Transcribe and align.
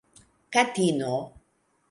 katino 0.53 1.13